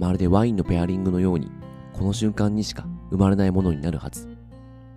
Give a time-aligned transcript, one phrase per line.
[0.00, 1.50] まるでワインのペアリングのように
[1.92, 4.34] この瞬間にしか生まれないものになるはず。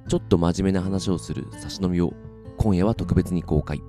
[0.07, 2.13] ちょっと真面目な話をする差し飲みを
[2.57, 3.81] 今夜は特別に公開。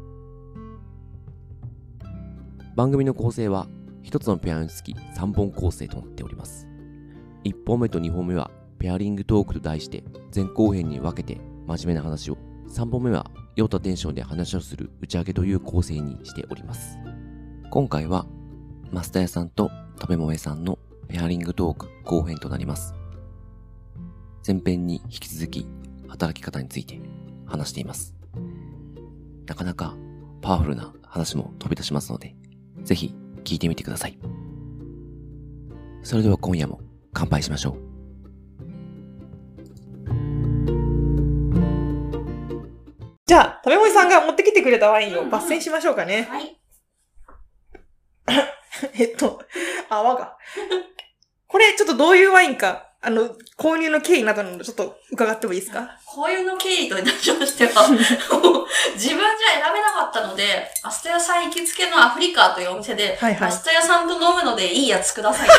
[2.74, 3.68] 番組の構成は
[4.02, 6.66] 一つのペアにつき3本構成となっております。
[7.44, 10.02] 1本目と2本目はペアリングトークと題して
[10.34, 16.98] 前後編に分けて真面目な話を、3本目は酔ったテンションで話をする打ち上げという構成にしております。
[17.70, 18.26] 今回は
[18.90, 20.76] マスタヤさんと食べ萌えさんの
[21.08, 22.94] ペアリングトーク後編となります。
[24.46, 25.66] 前編に引き続き
[26.08, 27.00] 働き方について
[27.46, 28.14] 話しています。
[29.46, 29.94] なかなか
[30.42, 32.34] パワフルな話も飛び出しますので、
[32.82, 34.18] ぜひ聞いてみてください。
[36.02, 36.80] それでは今夜も
[37.12, 37.94] 乾杯しましょう。
[43.26, 46.28] じゃあ、食べもりさんが持ってきてくれたワインを抜栓しましょうかね。
[46.30, 46.60] はい。
[49.00, 49.40] えっと、
[49.88, 50.36] 泡が。
[51.54, 55.88] これ、ちょっとどういうワインか、あの、購入の経緯などなどちょっと伺ってもいいですか？
[56.04, 58.08] こういうの経緯といたしましては、 自分
[58.98, 65.54] じゃ選べなかったので、アストヤさん行きつけのアフリカというお店で、はいはいアストヤさんと飲むのでいいやつくださいと。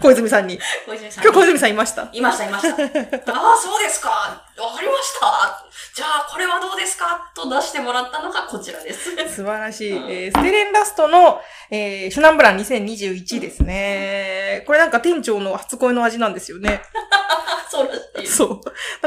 [0.00, 0.58] 小泉さんに。
[0.86, 1.30] 小泉さんに。
[1.30, 2.08] 今日小泉さんいました？
[2.12, 2.74] いました、いました。
[3.32, 4.10] ああ、そうですか。
[4.10, 5.64] わかりました。
[5.94, 7.30] じゃあ、これはどうですか？
[7.34, 9.10] と出してもらったのがこちらです。
[9.34, 9.92] 素晴らしい。
[9.92, 11.40] えー、ステレンラストの、
[11.70, 14.62] えー、シュナンブラン2021ですね。
[14.66, 16.82] これなんか店長の初恋の味なんですよね。
[17.70, 18.26] そうらしい。
[18.26, 18.60] そう。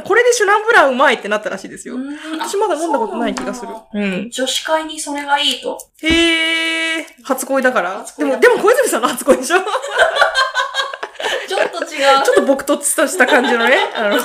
[0.03, 1.95] これでシュナンブランうまいってなったらしいですよ。
[2.39, 4.29] 私まだ飲んだことない気がするそうなん。
[4.29, 5.77] 女子会にそれがいいと。
[6.03, 8.05] へえ、初恋だから。
[8.17, 9.57] でも、でも小泉さんの初恋でしょ？
[12.01, 12.44] ちょっと違う。
[12.44, 14.17] っと僕とした感じのね、 あの、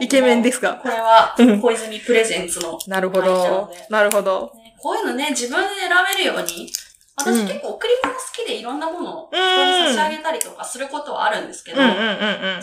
[0.00, 2.78] イケメンですかこれはうん、小泉プレゼンツの。
[2.86, 3.72] なるほど。
[3.90, 4.52] なるほど。
[4.54, 6.70] ねこういうのね、自分で選べるように。
[7.18, 11.82] 私うん結構贈り物好きでいろんなものをうん人に差し上げたりとかすることはあるんですけど、さ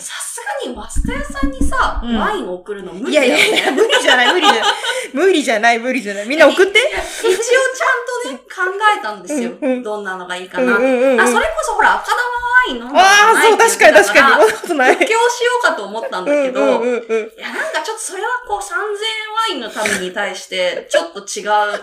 [0.00, 3.40] すがにマスターさんにさ、うんワインを送るの無理だよね。
[3.40, 4.62] やいやいや、無理じゃない、無理じゃない。
[5.12, 6.28] 無理じゃない、無理じゃない。
[6.28, 6.78] みんな送って。
[6.78, 7.38] 一応ちゃん
[8.22, 8.62] とね、考
[8.96, 9.50] えたんですよ。
[9.60, 11.24] うんうんどんなのがいいかうんな。
[11.24, 12.22] あ、それこそほら、赤玉ワ
[12.68, 14.42] イン飲んだああ、そう、確かに確かに。
[14.42, 14.94] そんなことない。
[14.94, 15.18] 布教しよ
[15.60, 17.32] うかと思ったんだけど、うんうんうんうん。
[17.36, 18.70] いや、なんかちょっとそれはこう3000円
[19.34, 21.42] ワインのために対して、ちょっと違
[21.74, 21.80] う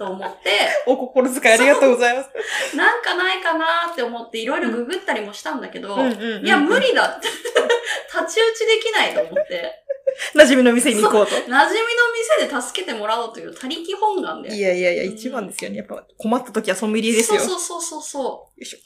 [0.00, 0.50] と思って、
[0.88, 2.74] お心遣いありがとうございます。
[2.74, 5.94] なんかないかなって思っていろいろググったりもしたんだけど、
[6.42, 7.28] いや、無理だって。
[8.08, 9.84] 太刀打ちできないと思って、
[10.34, 11.32] 馴染みの店に行こうと。
[11.32, 11.68] 馴染みの
[12.40, 14.54] 店で助けてもらおうという他力本願で。
[14.54, 15.76] いやいやいや、一番ですよね。
[15.76, 17.40] やっぱ困った時はソムリエですよ。
[17.40, 18.24] そうそうそうそう。
[18.24, 18.78] よいしょ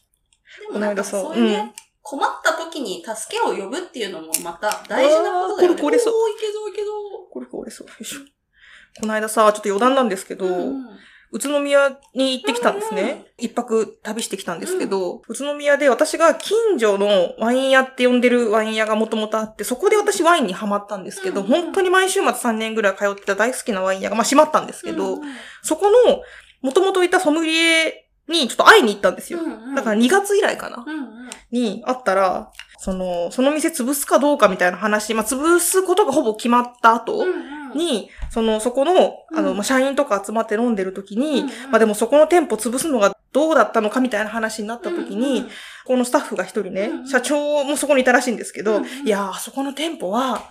[0.67, 1.75] でもなんかそういうね、うん
[2.07, 5.75] 困った時に助けを呼ぶっていうのもまた大事なことだよね。
[5.75, 6.91] これこれそういけどいけど。
[7.33, 7.87] これこれそう。
[7.87, 8.34] よいしょ。
[9.01, 10.87] この間さ、ちょっと余談なんですけど、うん。
[11.33, 13.05] 宇都宮に行ってきたんですうんうん。
[13.05, 13.25] ね。
[13.39, 21.47] 一泊旅してきたんですけど、宇都宮で私が近所のワイン屋って呼んでるワイン屋がもともとあって、そこで私ワインにハマったんですけど、うん。
[21.47, 26.21] うん本当に毎週末3年ぐらい通ってた大好きなワイン屋が、まあ閉まったんですけど、うんうんそこの、
[26.63, 29.41] もともといたソムリエにちょっと会いに行ったんですよ。
[29.41, 29.75] うんうん。
[29.75, 31.31] だから2月以来かな、うんうん。
[31.51, 39.57] に会ったら、その、その店潰すかどうかみたいな話、まあ潰すことがほぼ決まった後、うんうんに、その、そこの、あの、うん。
[39.57, 45.47] まあ、社員とか集まって飲んでる時に、まあでもそこの店舗潰すのがどうだったのかみたいな話になった時に、
[45.85, 50.49] このスタッフが一人ね、社長もそこにいたらしいんですけど、いやー、あそこの店舗は、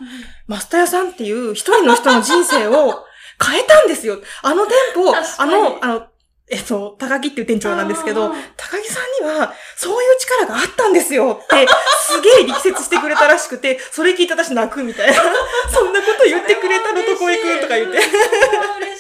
[0.48, 3.06] マスター屋さんっていう一人の人の人生を
[3.44, 4.18] 変えたんですよ。
[4.42, 6.08] あの店舗、 あの、あの、
[6.54, 11.68] えっと、高木っていう店長なんですけど高木さんには、そういう力があったんですよって、
[12.06, 15.14] すげえ力説してくれたらしくて、それ聞いて私泣くみたいな。
[15.74, 17.98] そんなこと言ってくれたのとこえくんとか言って。
[17.98, 18.08] 嬉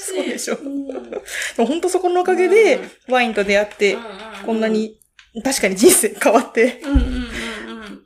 [0.04, 0.16] しい。
[0.16, 1.20] そうでしょうんうんで
[1.58, 3.98] も本当そこのおかげで、ワインと出会って、
[4.46, 4.68] こんな。
[4.68, 5.00] に、
[5.44, 7.14] 確かに人生変わって、うんうんうんうん。
[7.14, 8.04] よ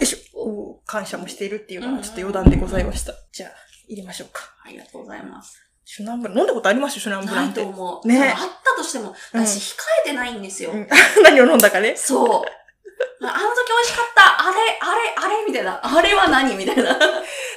[0.00, 3.14] いしょ、お感謝もしているっていうのはちょっと余談でございました。
[3.32, 3.50] じゃあ、
[3.86, 4.42] 入れましょうか。
[4.64, 5.71] ありがとうございます。
[5.94, 7.60] シュナンブラン、飲んだことありますシュナンブラないンって。
[7.60, 8.08] と思う。
[8.08, 10.70] ねあったとしても、うん私控えてないんですよ。
[10.70, 10.88] うん
[11.22, 11.94] 何を飲んだかね。
[11.94, 12.26] そう。
[12.26, 14.48] あの時美味しかった。
[14.48, 15.78] あれ、あれ、あれみたいな。
[15.82, 16.98] あれは何みたいな。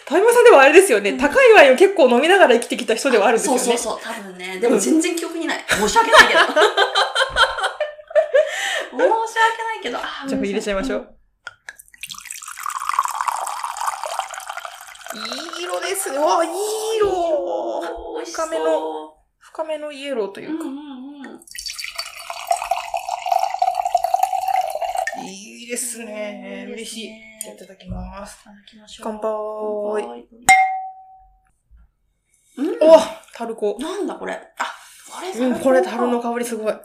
[0.06, 3.60] タイマさんでもあれですよね、うん高いワインを結構飲みながら生きてきた人ではあるんですよね。
[3.60, 4.00] そうそうそう。
[4.02, 4.60] 多分ね。
[4.60, 5.66] でも全然記憶にない。
[5.70, 6.40] 申し訳ないけど。
[9.76, 11.16] ないけど、あじゃあ入れちゃいましょう。
[15.16, 16.18] いい色ですね。
[16.18, 16.52] わあ、いい
[16.98, 17.82] 色。
[18.26, 20.66] 深めの深めのイエローというか。
[20.66, 21.28] うんうんう
[25.22, 25.28] ん。
[25.28, 26.68] いいですね。
[26.72, 27.10] 嬉しい。
[27.42, 28.42] じゃあいただきます。
[28.42, 29.06] いただきましょう。
[29.06, 29.30] 乾杯。
[32.58, 32.98] うんお
[33.34, 33.78] タルコ。
[33.80, 34.34] なんだこれ。
[34.34, 34.40] あ、
[35.12, 36.74] これうん、これ樽の香りすごい。
[36.74, 36.76] い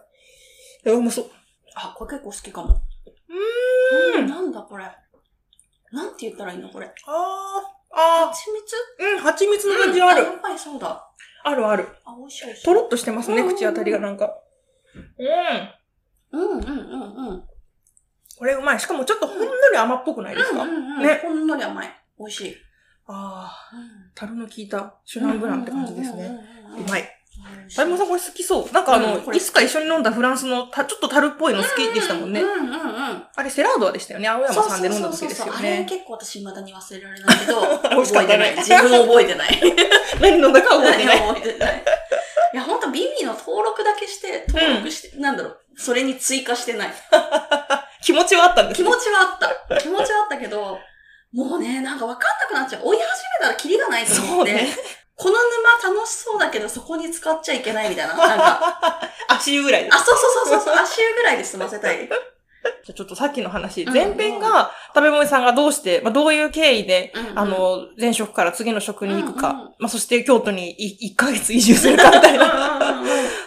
[0.89, 1.31] や、うまそう。
[1.75, 2.81] あ、これ結構好きかも。
[4.17, 4.29] うーん。
[4.29, 4.85] なんだこれ。
[5.93, 6.87] なんて言ったらいいのこれ。
[7.07, 8.77] あー、あ蜂蜜？
[9.01, 10.23] ー、うん、蜂蜜の感じある。
[10.25, 11.11] やっぱりそうだ。
[11.43, 11.89] あるある。
[12.05, 12.65] あ、美味しい美味しい。
[12.65, 14.37] とろっとしてますね、うん口当たりがなんか。
[16.33, 16.41] うん。
[16.41, 17.45] うんうんうんうん。
[18.39, 18.81] これうまい。
[18.81, 21.03] しかもちょっとほんのり甘っぽくないですか、うんうんうん。
[21.03, 21.89] ねほんのり甘い。
[22.19, 22.57] 美味しい。
[23.07, 26.39] ああ、うん樽の効いたシュナンブランって感じですね。
[26.79, 27.20] うまい。
[27.71, 28.73] 美味しいタイモさんこれ好きそう。
[28.73, 32.41] なんかあの、うんいつか一緒に飲んだフランスのたちょっと樽っぽいの好きでしたもんね。
[32.41, 33.23] うんうんうん。
[33.35, 34.29] あれセラードアでしたよね。
[34.29, 35.87] 青山さんで飲んだ時ですよそうそうそうそうあれね。
[35.89, 38.55] 結構私未だに忘れられないけど、 美味しかったね。
[38.57, 39.61] 自分覚えてない。
[40.21, 41.19] 何飲んだか覚えてない。
[41.19, 41.85] 覚えてない。
[42.53, 46.93] いや、ほんとビビの登録だけして、登録して、なんだろう、それに追加してない。
[48.03, 49.39] 気持ちはあったんですね気持ちはあっ
[49.69, 49.81] た。
[49.81, 50.79] 気持ちはあったけど、
[51.33, 52.89] もうね、なんかわかんなくなっちゃう。
[52.89, 54.77] 追い始めたらキリがないと思って、そうね。
[55.21, 55.35] この
[55.85, 58.17] 沼楽しそうだけどそこに使っちゃいけないみたいな。
[58.17, 59.95] なんか、 足湯ぐらいです。
[59.95, 62.09] あ、そうそうそうそう、足湯ぐらいで済ませたい。
[62.09, 62.15] じゃ
[62.89, 67.39] あちょっとさっきの話、うん前編が、食べ物さんがどうして、まあ、どういう経緯で、うんうん。
[67.39, 70.75] あの、前職から次の職に行くか、うんうんまあ、そして京都に
[71.13, 73.03] 1ヶ月移住するかみたいな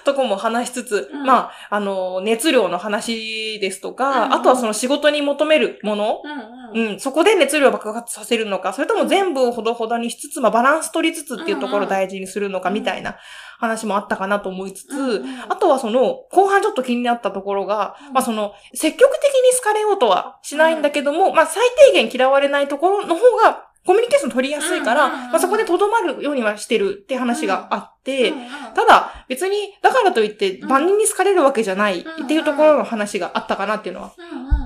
[0.06, 1.26] とこも話しつつ、うん。
[1.26, 13.18] まあ、あの、熱量の話ですとか、うんうんあとはその仕事に求めるもの、うんうんうん、そこで熱量を爆発させるのか、それとも全部をほどほどにしつつ、まあ、バランス取りつつっていうところを大事にするのか、みたいな
[13.60, 18.14] 話もあったかなと思いつつ、あとはその、後半ちょっと気になったところが、うん。
[18.14, 28.34] まあその、積極的に好かれようとはしないんだけども、まあ最低限嫌われないところの方が、コミュニケーション取りやすいから、まあそこで留まるようにはしてるって話があって、
[28.74, 34.14] ただ別に、だからといって万人に好かれるわけじゃないうんっていうところの話があったかなっていうのは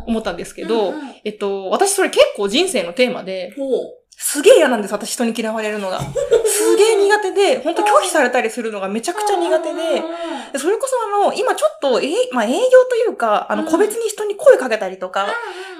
[0.05, 0.93] 思ったんですけど、
[1.23, 3.53] えっと、私それ結構人生のテーマで。
[4.19, 5.99] すげえ嫌なんです、私人に嫌われるのが。
[6.01, 10.01] すげえ苦手で、本当拒否されたりするのがめちゃくちゃ苦手で、
[10.53, 12.57] でそれこそあの、今ちょっと、え、まあ営業
[12.89, 13.69] というか、あの、うん。
[13.69, 15.27] 個別に人に声かけたりとか、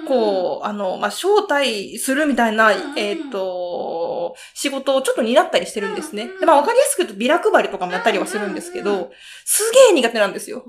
[0.02, 6.22] うん、こう、あの、まあ、招待するみたいな、うんえっ、と、仕事をちょっと担ったりしてるんですね。
[6.22, 6.40] うん。
[6.40, 9.10] で、まあ、わかりやすく言うとビラ配りとかもやったりはするんですけど、
[9.44, 10.64] すげえ苦手なんですよ。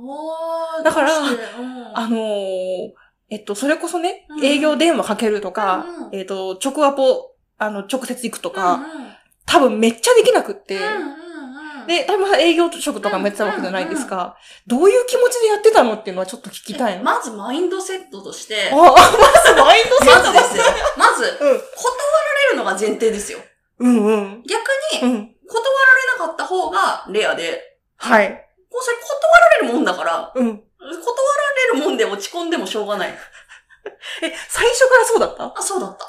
[0.83, 1.10] だから
[1.94, 2.92] あのー
[3.31, 7.29] えっと、それこそねうん、営業電話かけるとかえっと、直アポ、
[7.59, 8.89] あの、直接行くとか、うんうん
[9.51, 10.91] 多分めっちゃできなくって、うんうん
[11.81, 14.38] うんで、多分営業職とかもやってたわけじゃないですか。
[14.67, 17.03] どういう気持ちでやってたのっていうのはちょっと聞きたいの。
[17.03, 18.94] まずマインドセットとして、あ、ま
[19.44, 20.63] ずマインドセットまずですよ。
[20.97, 21.57] まず、断らうん。
[21.57, 21.61] れ
[22.51, 23.39] るのが前提ですよ。
[23.79, 24.44] うんうん。
[24.44, 25.09] 逆に、うん。
[25.09, 28.27] 断られなかった方がレアで、はい。
[28.69, 30.45] こうそれ断られるもんだから、うん。
[30.45, 30.94] 断ら
[31.73, 33.09] れるもんで落ち込んでもしょうがない。
[34.21, 35.53] え、最初からそうだった？
[35.57, 36.06] あ、そうだった。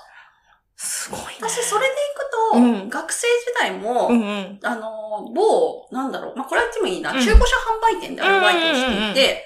[0.83, 1.25] すごいね。
[1.43, 4.59] 私、それでいくと、うん学生時代も、うんうん。
[4.63, 9.45] あの、某、なんだろう、まあ、これは言ってもいいな、うん中古車販売店でアルバイトをしてうんうんうんうんいて、で、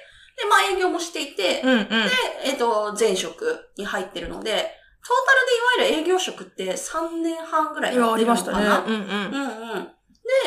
[0.48, 1.88] まあ、営業もしていて、うんうん。
[1.88, 1.88] で、
[2.44, 4.60] えっ、と、前職に入ってるので、トー
[5.26, 8.64] タルでいわゆる営業職って3年半ぐらいいや、あやってるのりましたね。
[8.64, 8.78] かな。
[8.78, 9.00] うんうん。
[9.00, 9.88] うんうん。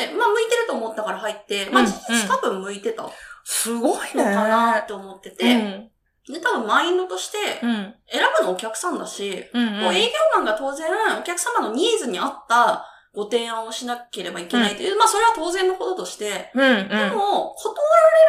[0.08, 3.12] で、まあ、向いてると思ったから入って、まあ、うん事実多分向いてたの
[3.44, 4.24] すごいね。
[4.24, 5.90] かなって思ってて、うん。
[6.32, 7.94] で、多分マインドとして、うん。
[8.10, 16.88] 選ぶのお客さんだし、うんもう営業マンが当然、お客様のニーズに合ったご提案をしなければいけないという、まあそれは当然のこととして、うんうん。
[16.88, 17.74] でも、断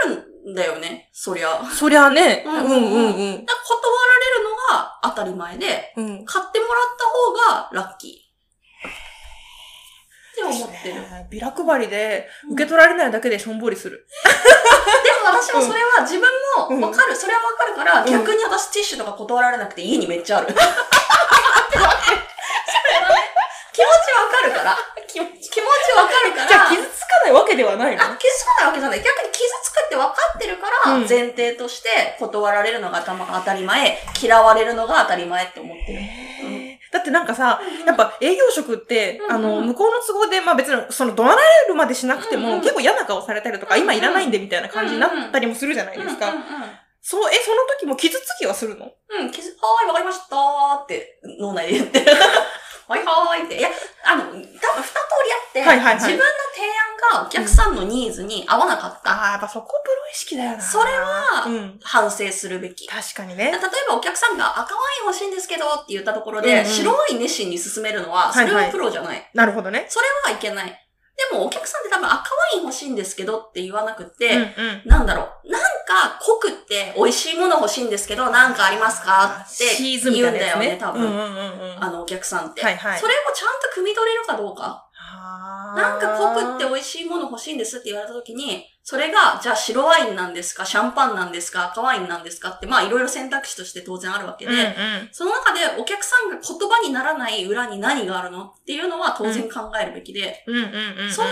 [0.07, 1.63] られるんだよね、そりゃ。
[1.65, 2.43] そりゃね。
[2.45, 2.85] うんんううんうんうんうん。
[2.85, 6.25] ら断られるのが当たり前で、うん。
[6.25, 8.29] 買ってもらった方がラッキー。
[10.31, 10.95] って思ってる。
[11.29, 14.07] ビラ配りで受け取られないだけでしょんぼりする。
[15.31, 16.27] 私もそれは自分
[16.79, 20.47] もわかる、それはわかるから、うん逆に私ティッシュとか断られなくて家にめっちゃある。
[23.73, 24.77] 気持ちわかるから。
[25.07, 26.47] 気持ちわかるから。
[26.47, 28.03] じゃあ傷つかないわけではないの？
[28.03, 29.01] あ、傷つかないわけじゃない。
[29.01, 35.99] 逆に傷つくって分かってるから、うん前提として断られるのが頭が当たり前、嫌われるのが当たり前って思ってる。
[36.99, 42.61] だってなんかさ、やっぱ営業職って、うんあの、うん向こうの都合で、まあ別にその怒鳴られるまでしなくても、うんうん。
[42.61, 43.85] 結構嫌な顔されたりとか、うんうん。
[43.85, 46.29] 今いらないんでみたいな感じになったりもするじゃないですか。
[46.29, 46.43] うんうん
[47.01, 48.91] そう、え、その時も傷つきはするの？
[49.09, 49.25] うん。
[49.27, 52.05] うん、傷、はーい、わかりましたーって、脳内で言って
[52.95, 53.05] る。
[53.05, 53.57] はいはーいって。
[53.57, 53.69] いや、
[54.05, 54.83] あの、多分二通りあ
[55.49, 56.23] って、はいはいはい自分の
[56.55, 56.65] 提
[57.13, 59.11] 案がお客さんのニーズに合わなかった。
[59.11, 60.61] ああ、やっぱそこプロ意識だよな。
[60.61, 61.79] それはうん。
[61.83, 62.87] 反省するべき。
[62.87, 63.51] 確かにね。
[63.51, 69.29] 例えばお客さんが赤ワイン欲しいんですけどって言ったところで、うんうん白ワイン熱心に進めるのは、それはいははいプロじゃない。
[69.33, 69.85] なるほどね。
[69.89, 70.85] それはいけない。
[71.31, 72.21] でもお客さんって多分赤ワ
[72.55, 74.81] イン欲しいんですけどって言わなくて、うんうん。
[74.85, 75.38] なんだろう。
[75.99, 79.45] なんか濃くって美味しいもの欲しいんですけど、なんかありますか？
[79.45, 80.33] って言うん。
[80.33, 81.01] だよね、多分。
[81.79, 82.63] あのお客さんって。
[82.63, 84.85] はいはいそれもちゃんと汲み取れるかどうか。
[85.75, 92.49] なんか濃くって美味しいもの欲しいんですって言われた時に、それが、じゃあ白ワインなんですか、シャンパンなんですか、赤ワインなんですか？
[92.49, 95.09] って、まあいろいろ選択肢として当然あるわけで、うんうん。
[95.11, 100.43] その中でお客さんが言葉にならない裏に何があるのっていうのは当然考えるべきで。
[101.11, 101.29] そそれ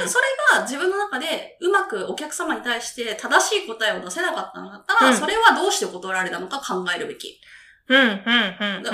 [0.54, 7.42] が自分の中でうまくお客様に対して正しい答えを出せなかったのだったら、うんそれはどうして断られたのか考えるべき。
[7.90, 7.94] お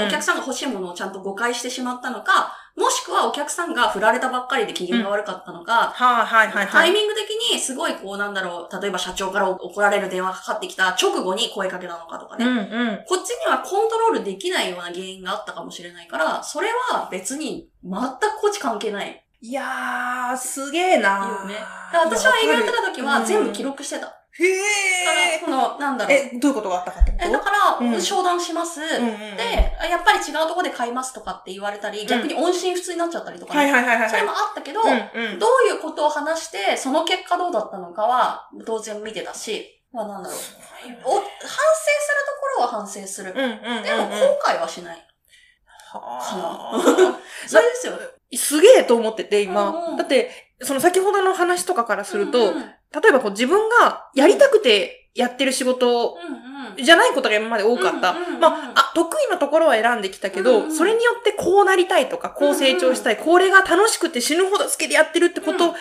[0.10, 6.68] 客さんが欲しいものをちゃんと誤解してしまったのか、もしくはお客さんが振られたばっかりで機嫌が悪かったのか、はいはいはいはい。
[6.68, 12.46] タイミング的にすごいこうなんだろう、例えば社長から怒られる電話がかかってきた直後に声かけたのかとかね。
[12.46, 12.66] うんうん。
[13.08, 18.02] こっちにはコントロールできないような原因があったかもしれないから、それは別に全く
[18.42, 21.56] こっち関係ないいやー、すげえなよね。
[21.94, 24.23] 私は営業やってた時は全部記録してた。
[24.40, 25.40] へら、え。
[25.46, 26.18] この、なんだろう。
[26.18, 27.26] え、どういうことがあったかってこと？
[27.28, 28.82] えだから、うん商談します。
[28.82, 29.44] うんうんうんで、
[29.90, 34.10] やっぱり違うところで買いますとかって言われたり、逆に音信不通になっちゃったりとかね、はいはいはいはい。
[34.10, 35.40] それもあったけど、うんうん。
[35.40, 40.40] どういうことを話して、その結果どうだったのかは、当然見てたし、まあなんだろう。
[41.06, 41.52] お反省すると
[42.42, 43.34] ころは反省する。
[43.36, 43.84] うんうんうんうん。
[43.84, 45.08] でも、後悔はしない。
[45.94, 46.82] は
[47.48, 47.94] それですよ。
[47.94, 47.98] あ
[48.36, 49.70] すげえと思ってて、うん今。
[49.90, 56.84] うんだって、その先ほどの話とかからすると、うんうん例えばこう自分がやりたくてやってる仕事うんうん。
[56.84, 58.12] じゃないことが今まで多かった。
[58.12, 60.76] うんうんうんまあ、あ、得意なところは選んできたけど、うんうん。
[60.76, 65.74] それによってこうなりたいとか、こう成長したい、これが楽しくて死ぬほど好きでやってるってことうん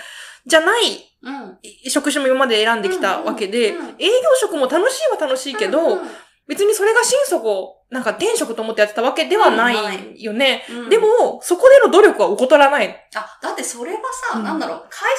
[0.45, 0.83] じゃない
[1.23, 1.59] うん。
[1.89, 3.95] 職種も今まで選んできたわけで、うんうんうん。
[3.99, 6.09] 営業職も楽しいは楽しいけど、うんうん
[6.53, 10.67] 別にそれが心底、なんか転職と思ってやってたわけではないよね。
[10.69, 12.95] うんでも、そこでの努力は怠らない。
[13.15, 15.11] あ、だってそれはさ、うんなんだろう、会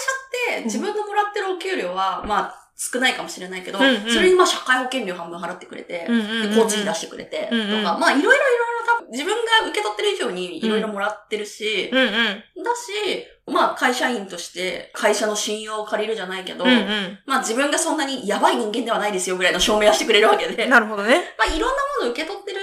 [0.52, 12.08] 社って自分のもらってるお給料は、まあ、少ないかもしれないけど、うんうんそれにまあ社会保険料半分払ってくれて、で交通費出してくれて、うんうんとか、まあいろいろいろいろ多分自分が受け取ってる以上にいろいろもらってるし、うんうん。
[12.08, 17.20] だし、まあ会社員として会社の信用を借りるじゃないけど、うんうん。
[17.25, 21.22] まあ自分がそんなにやばい人間ではないですよぐらいの証明はしてくれるわけで、まなるほどね。
[21.39, 22.60] あいろんなものを受け取ってる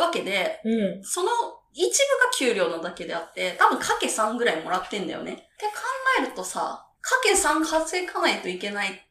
[0.00, 1.04] わけで、うん。
[1.04, 1.30] その
[1.72, 1.92] 一部が
[2.36, 5.32] 給料なだけであって、多分かけ3ぐらいもらってんだよね。
[5.32, 5.72] って考
[6.20, 9.07] えるとさ、かけ3稼いかないといけないって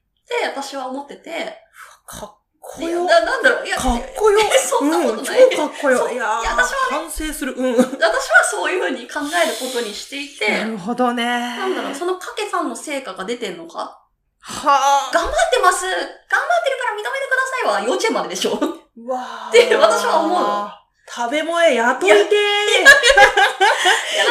[0.53, 1.57] 私は思ってて、
[2.05, 3.05] かっこでよ。
[3.05, 4.39] ななんだろう、いや、かっこよ。
[4.39, 6.09] えそんなことないうん、超かっこよ。
[6.09, 7.53] いや私は反省する。
[7.53, 7.75] うん。
[7.77, 11.23] 私はそういうふうに考えることにしていて、なるほどね。
[11.25, 14.03] なんだろう、そのかけさんの成果が出てんのか？
[14.39, 15.11] はあ。
[15.13, 20.71] 頑張ってます頑張ってるから認めてくださいは幼稚園まででしょうわーって私は思う
[21.09, 22.15] 食べ萌え雇いて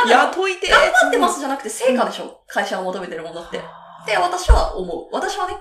[0.07, 0.09] ー。
[0.09, 0.71] 雇いてー。
[0.71, 3.59] 頑張ってますじゃなくて成果でしょ会社が求めてるものって。
[3.59, 3.61] っ
[4.07, 5.09] て私は思う。
[5.13, 5.57] 私はね、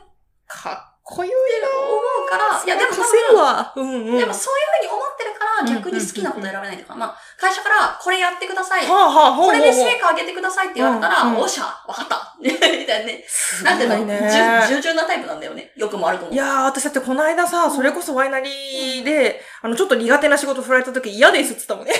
[0.48, 3.74] かっこよい思うから、いやでも多稼ぐ分、わ。
[3.76, 4.18] うんうん。
[4.18, 8.88] でもそういうふうに思ってるから逆に好きなこと選べないとか、まあ、会社からこれやってください。
[8.88, 12.36] はあはあ、これで成果上げてくださいって言われたら、うんうんおっしゃ、わかった。
[12.42, 13.24] みたいなね。
[13.28, 15.72] すなんていうの、従順なタイプなんだよね。
[15.76, 16.32] よくも悪くも。
[16.32, 21.94] いやー、私だってこの間さ、それこそワイナリーで、あの、ちょっと苦手な仕事振られた時嫌ですって言ったもんね。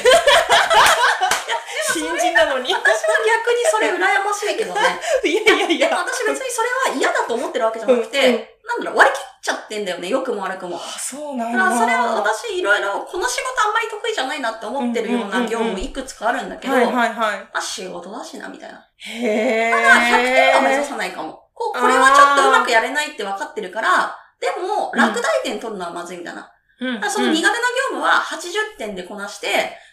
[2.00, 2.70] 新人なのに。
[2.70, 4.82] い私は逆にそれ羨ましいけどね。
[5.24, 5.98] やいやいでもや。
[6.00, 10.10] 私別にそれは嫌だと思ってるわけじゃなくて、うんうんなんだろう、割り切っちゃってんだよね。
[10.10, 10.76] 良くも悪くも。
[10.76, 11.60] あ、そうなんだ。
[11.60, 17.14] だからそれは私いろいろ、この仕事あんまり得意じゃないなって思ってるような業務いくつかあるんだけど、はいはいはい。
[17.14, 18.84] まあ仕事だしな、みたいな。
[18.98, 19.72] へー。
[19.72, 21.44] ただ100点は目指さないかも。
[21.54, 26.52] こうこれはちょっとうまくやれないって分かってるから、でも、落第点取るのはまずいみたいな。
[26.80, 27.56] うんその苦手な業
[27.90, 29.48] 務は80点でこなして、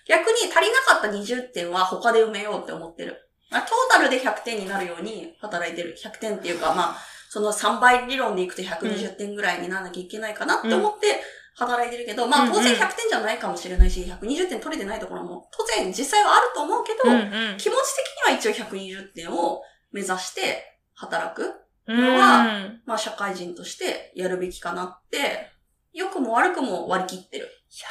[0.09, 3.29] 逆に足りなかった20点は他で埋めようって思ってる。
[3.51, 5.97] まあトータルで100点になるように働いてる。
[6.03, 6.97] 100点っていうか、まあ、
[7.29, 11.21] その3倍理論でいくと120点ぐらいにならなきゃいけないかなって思って
[11.57, 17.57] 働いてるけど、まあ当然100点じゃないかもしれないし、120点取れてないところも当然実際はあると思うけど、うんうん。
[17.59, 19.63] 気持ち的には一応120点を
[19.93, 21.59] 目指して働く。
[21.89, 25.52] うんはまあ社会人としてやるべきかなって、
[25.93, 27.45] 良くも悪くも割り切ってる。
[27.45, 27.49] い
[27.81, 27.91] やー、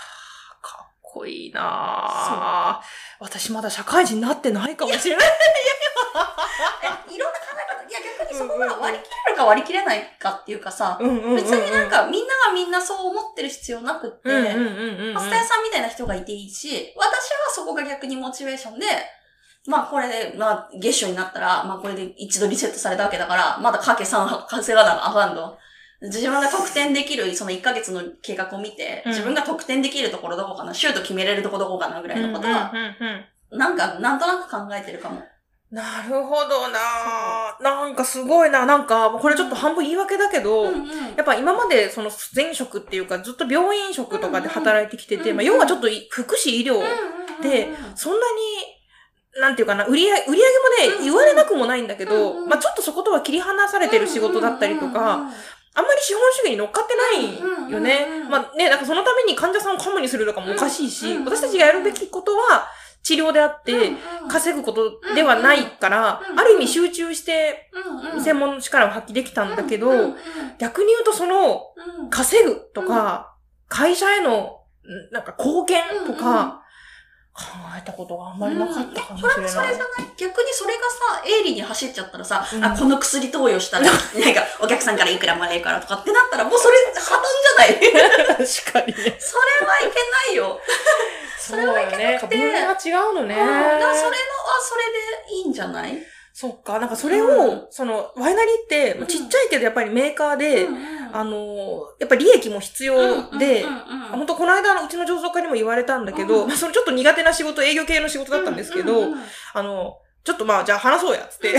[0.61, 5.27] かっこいいなー私まだ社会人になってないかもしれない。
[7.09, 15.13] えいろんな考え方、いや逆にそこが割り切れるか割り切れないかっていうかさ、うんうんうんうん別になんかみんながみんなそう思ってる必要なくって、うんうんうんうんうん。
[15.13, 17.15] パスタ屋さんみたいな人がいていいし、私は
[17.53, 18.85] そこが逆にモチベーションで、
[19.67, 25.57] まあこれで、まあ月初になったら、まあこれで一度リセットされたわけだから、まだかけ3稼がなあかんと。
[26.01, 29.11] 自分が得点できる、その1ヶ月の計画を見て、うん。
[29.11, 35.21] 自分が得点できるところどこかな、シュート決めれるところどこかなぐらいのことは、うんうんうんなんか、なんとなく考えてるかも。
[35.71, 37.57] なるほどな。
[37.61, 38.65] なんかすごいな。
[38.65, 40.87] なんか、これちょっと半分言い訳だけど、うんうん。
[41.15, 46.79] やっぱ今までその前職っていうかずっと病院職とかで働いてきてて、うんまあ要はちょっとい福祉医療、
[47.41, 48.25] でうんうんそんな
[49.35, 55.29] に、なんていうかな、売り上げ、売り上げもね、うん言われなくもないんだけど、うんうんまあちょっとそことは切り離されてる仕事だったりとか、
[55.73, 58.05] あんまり資本主義に乗っかってないよね。
[58.29, 62.67] まあね、なんかそのために患者さんをカモにするとかもおかしいし、私たちがやるべきことは
[63.03, 63.91] 治療であって、
[64.27, 67.69] 稼ぐことではないから、ある意味集中して
[68.21, 69.91] 専門の力を発揮できたんだけど、
[70.59, 72.09] 逆に言うとその、うん。
[72.09, 73.35] 稼ぐとか、
[73.67, 76.60] 会社への、んなんか貢献とか、
[77.33, 77.43] 考
[77.77, 79.49] えたことがあんまりなかったかもしそれない。
[79.49, 80.11] それじゃない？
[80.17, 80.81] 逆にそれが
[81.15, 83.93] さ、鋭利に走っちゃったらさ、うんあ、この薬投与したら、 なん
[84.35, 88.47] か、お客さんからいくらもらえるからとかってなったら、もうそれ破綻じゃない？
[88.47, 89.15] 確かにね。
[89.19, 89.87] それはいけ
[90.29, 90.59] ないよ。
[91.39, 92.51] それはいけなくてそうね。
[92.65, 93.35] が違うのね。
[93.35, 94.11] うん、だからそれのは
[94.61, 94.83] それ
[95.27, 95.97] でいいんじゃない？
[96.41, 96.79] そっか。
[96.79, 97.67] なんかそれを、うん。
[97.69, 99.05] その、ワイナリーって、うん。
[99.05, 100.67] ちっちゃいけどやっぱりメーカーで、
[101.13, 103.63] あの、やっぱり利益も必要で、
[104.11, 106.47] 本当この間のうちの上層課にも言われたんだけど、うん。
[106.47, 109.03] まあそのちょっと苦手な仕事、営業系の仕事だったんですけど、
[109.53, 111.55] あの、ちょっとまあ、じゃあ話そうや、つって。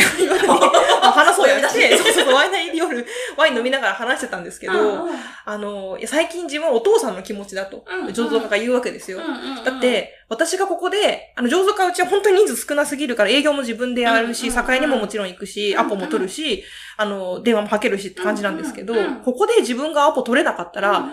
[1.03, 1.97] あ 話そうや、つって。
[1.99, 5.09] そうそうそう、ワイナリーで夜、ワイン飲みながら話してたんですけど、
[5.45, 7.85] あの、いや最近自分はお父さんの気持ちだと。
[7.85, 9.21] うんうん、上層課が言うわけですよ。
[9.65, 16.63] だって、私がここで、あの、上層課うちは本当に人数少なすぎるから営業も自分でやるし、境にももちろん行くし、アポも取るし、
[16.97, 21.09] あの、電話もかけるしって感じなんですけどここで自分がアポ取れなかったら、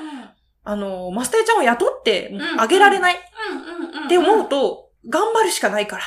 [0.64, 6.04] あの、マスターちゃんを雇ってんあげられないって思うと、頑張るしかないから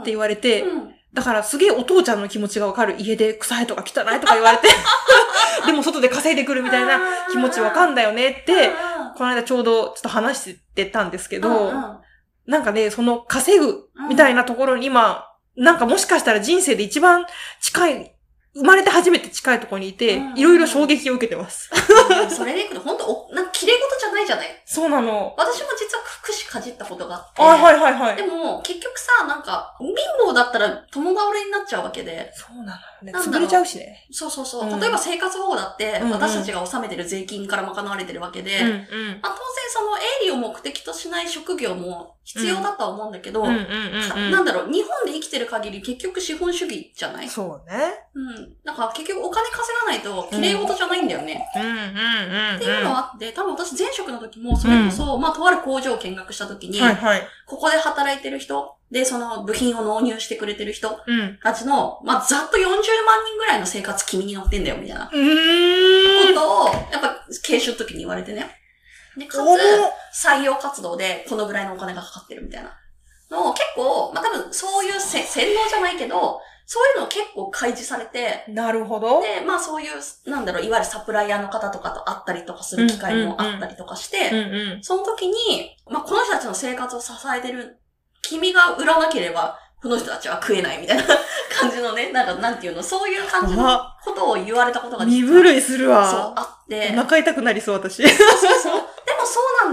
[0.00, 0.94] って言われて、うん。
[1.12, 2.96] だからすげえお父ちゃんの気持ちがわかる。
[2.98, 4.68] 家で臭いとか汚いとか言われて、
[5.66, 7.00] でも外で稼いでくるみたいな
[7.30, 8.70] 気持ちわかんだよねって、
[9.16, 11.72] この間ちょうどちょっと話してたんですけど、
[12.46, 17.26] なんかね、その稼ぐみたいなところに今、なんかもしかしたら人生で一番
[17.60, 18.16] 近い、
[18.54, 21.70] 生まれて初めて近いところにいてうん、いろいろ衝撃を受けてます。
[21.72, 24.62] うんそれでいくと、本当おなんか綺麗事じゃないじゃない？
[24.66, 25.34] そうなの。
[25.36, 27.42] 私も実は福祉かじったことがあって。
[27.42, 28.22] あ、はいはいはいで。
[28.24, 29.88] も、結局さ、なんか、貧
[30.28, 32.30] 乏だったら共倒れになっちゃうわけで。
[32.34, 33.24] そうなのよね。
[33.24, 34.06] 潰れちゃうしね。
[34.10, 34.68] そうそうそう。
[34.68, 38.68] うん例えば生活保護だって、私たちが納めてる税金から賄われてるわけで、うんうん。
[38.68, 38.86] まあ、
[39.22, 39.36] 当然
[39.70, 47.28] その営利を目的としない職業も必要だとは思うんだけど、なんだろう、日本で生きてる限り結局資本主義じゃない？
[47.28, 47.78] そうね。
[48.14, 48.41] うん。
[48.64, 51.44] だから結局お金稼がないと綺麗事じゃないんだよね。
[51.56, 52.56] うんうんうん。
[52.56, 57.22] っていうのはあって、多分私前職の時もそれこそ、まあとある工場を見学した時に、はいはい。
[57.46, 61.38] ここで働いてる人、で、その部品を納入してくれてる人うん。
[61.42, 65.12] たちの、まあざっと40万人ぐらいの生活君に乗ってんだよ、みたいなこ。
[66.34, 68.58] とを、やっぱ研修の時に言われてね。
[69.16, 69.38] で、か
[70.12, 72.78] つ、採用活動でこのぐらいのお金がかかってるみたいな
[73.30, 76.40] のを結構、まあ多分そういうせ洗脳じゃないけど、
[76.72, 79.20] そういうのを結構開示されて、なるほど。
[79.20, 84.82] で、まあそういう、なんだろう、いわゆるサプライヤーの方とかと会ったりとかする機会もあったりとかして、うんうん。
[84.82, 87.78] その時に、まあこの人たちの生活を支えてる、
[88.22, 91.04] 君が売らなければ、この人たちは食えないみたいな
[91.60, 96.32] 感じのね、なんかなんていうの、そういう感じのあことを言われたことが身震いするそう、わ。
[96.36, 98.02] あって、お腹痛くなりそう、私。
[98.08, 98.58] そうそう。
[98.60, 98.82] そう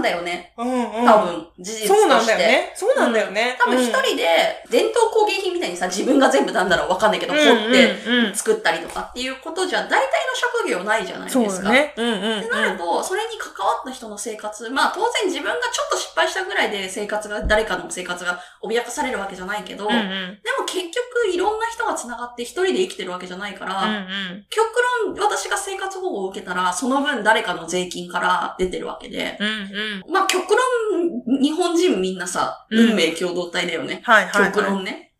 [0.00, 0.52] んだよね。
[0.56, 1.04] うんうん。
[1.04, 1.94] 多分、事実として。
[1.94, 2.72] そうなんだよね。
[2.74, 3.56] そうなんだよね。
[3.60, 11.50] 多分一人で、伝統工芸品みたいにさ、自分が全部なんだろうわかんないけど、うん掘ってうんうん作ったりとかっていうことじゃ、大体の職業ないじゃないですか。
[11.50, 11.94] そうだね。
[11.96, 19.92] うんうんってなると、それに関わった人の生活、まあ当然自分がちょっと失敗したぐらいで生活が、誰かの生活が脅かされるわけじゃないけど、うん。
[19.92, 23.94] うんでも結局いろんな人が繋がって一人で生きてるわけじゃないから、うん。
[23.94, 24.66] うん極
[25.04, 29.48] 論私が生活保護を受けたら、その分誰かの税金から出てるわけで、うん。
[29.48, 30.12] うんうん。
[30.12, 34.00] まあ極論、日本人みんなさ、うん運命共同体だよね。
[34.04, 35.10] はいはいは極論ね。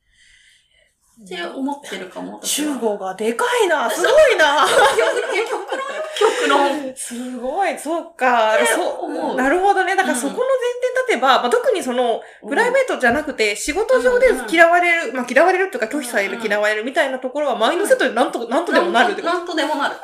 [1.22, 2.40] って思ってるかも。
[2.42, 3.90] 集合がでかいな。
[3.90, 4.66] すごいな。
[4.66, 6.96] 極論、極論、極論。
[6.96, 8.56] すごい、そうか。
[8.74, 9.94] そ思うなるほどね。
[9.94, 19.96] だからうんそこの前提立てば、まあ、特にその、プライベートじゃなくて、仕事上で嫌われる、まあ嫌われるっていうか拒否される、うん嫌われるみたいなところは、マインドセットでなんと、なんとでもなるってことなんとでもなる。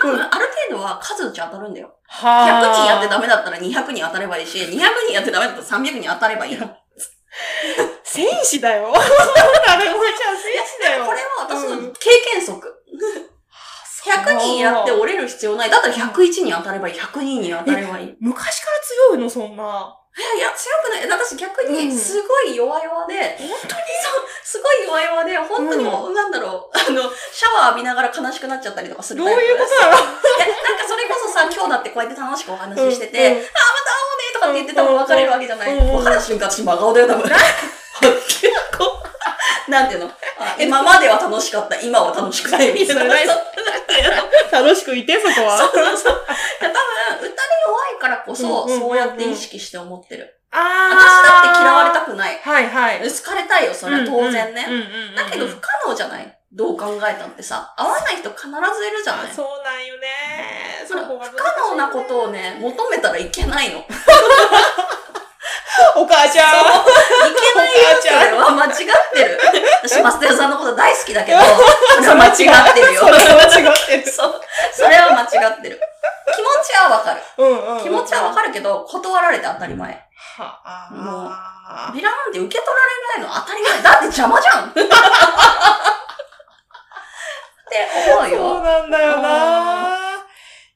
[0.00, 1.92] 多分ある程度は数打ち当たるんだよ。
[2.10, 6.68] 100人やってダメだったら200人当たればいいし、200人やってダメだったら300人当たればいいの。
[8.02, 8.92] 戦士だよ。
[8.92, 11.04] なるほど、ちゃん、戦士だよ。
[11.04, 12.72] これは私のうん経験則。
[14.06, 15.70] 100人やって折れる必要ない。
[15.70, 16.94] だったら101人当たればいい。
[16.94, 18.08] 100人に当たればいい。
[18.08, 18.78] い昔から
[19.10, 19.96] 強いの、そんな。
[20.22, 21.08] や、いや、強くない？
[21.10, 21.74] 私逆うん。
[21.74, 23.82] に、すごい弱々で、本当に？
[24.02, 27.02] そう、すごい弱々で、本当にもう、なんだろう、あの、
[27.32, 33.42] シャワー浴びながら悲しくなっちゃったりとかするどうタイプいうことなのいや、なんかそれこそさ、 今日だってこうやって楽しくお話ししてて、うんうん。
[33.42, 35.74] あ、また会おうねとかって言ってたら別れるわけじゃない。
[35.76, 37.22] 別れた瞬間私真顔だよ、多分。
[38.00, 39.02] 結構、
[39.70, 40.10] なんていうの？
[40.38, 43.34] あ今までは楽しかった、今は楽しくないみたいな。
[44.52, 45.58] 楽しくいて、そこは。
[45.58, 46.26] そうそう。
[46.60, 47.32] いや、多分、歌に
[47.66, 50.32] 弱いからこそ、そうやって意識して思ってる。
[50.52, 52.40] あ私だって嫌われたくない。
[52.42, 53.00] はいはい。
[53.00, 54.66] 好かれたいよ、それは当然ね。
[55.16, 58.50] だけど不可能じゃないどう考えたってさ、合わない人必ず
[58.86, 60.86] いるじゃないそうなんよね。
[61.30, 63.84] 不可能なことをね、求めたらいけないの。
[65.76, 66.52] い お母ちゃん。
[66.52, 68.74] けないよ、それは間違っ
[69.12, 69.40] てる。
[69.82, 72.34] 私、マステラさんのこと大好きだけど、それは間違っ
[72.74, 73.06] てるよそ。
[73.10, 74.10] れは間違ってる。
[74.12, 74.40] そう。
[74.72, 75.80] それは間違ってる。
[76.34, 77.20] 気持ちはわかる。
[77.38, 77.82] うんうん。
[77.82, 79.90] 気持ちはわかるけど、断られて当たり前。
[80.38, 80.88] はあ。
[80.90, 83.82] もうあビラなんて受け取られないの当たり前。
[83.82, 84.80] だって邪魔じゃん って
[88.06, 88.60] 思うそうよ。
[88.60, 90.05] なんだよな。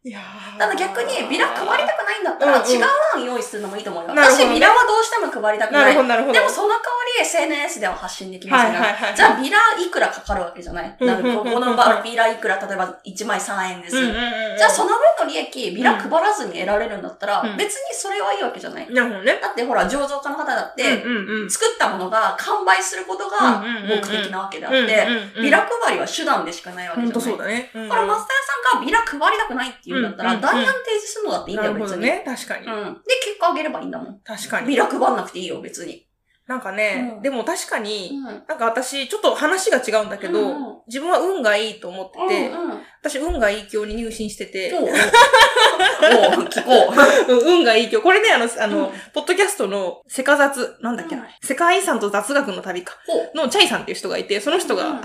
[0.02, 2.84] いやーただ逆に、ビラ配りたくないんだったら、うんうん違う
[3.16, 4.08] 案用意するのもいいと思うよ。
[4.08, 6.02] 私、なるほどねビラはどうしても配りたくないなるほ。
[6.02, 6.32] ど、なるほど。
[6.32, 13.96] でもその代わり SNS では発信できませんが、はいはいはいじゃあビラいくらかかるわけじゃない、うんこうんうんうんこの場ビラいくら、例えば1枚3円です。
[13.96, 14.16] うんうんうん
[14.52, 14.56] うん。
[14.56, 19.38] じゃあその分の利益、ビラ配らずに得られるんだったら、うん別にそれはいいわけじゃない、なるほどね。
[19.40, 21.50] だってほら、醸造家の方だって、うんうんうん。
[21.50, 25.06] 作ったものが完売することが目的なわけであって、
[25.40, 27.70] ビラ配りは手段でしかないわけじゃないほんとそうだね。
[27.74, 31.90] うんだからマスターさんがビラ配りたくないって言うんだったら、うんう案提示するのだっていいんだよ、別に。
[31.90, 32.22] どね。
[32.24, 32.66] 確かに。
[32.66, 32.94] うん。
[32.94, 34.20] で、結果あげればいいんだもん。
[34.20, 34.68] 確かに。
[34.68, 36.06] ビラ配んなくていいよ、別に。
[36.50, 37.22] なんかね、うん。
[37.22, 38.24] でも確かに、うん。
[38.24, 40.78] なんか私、ちょっと話が違うんだけど、うんうん。
[40.88, 42.80] 自分は運がいいと思ってて、うんうん。
[43.00, 46.92] 私運がいい教に入信してて、 聞こ
[47.28, 47.32] う。
[47.32, 48.02] うん運がいい教。
[48.02, 48.92] これね、あの、あの、うん。
[49.14, 51.24] ポッドキャストのセカ雑、なんだっけ、うん。
[51.40, 52.96] 世界遺産と雑学の旅か。
[53.36, 55.00] のチャイさんっていう人がいて、その人が、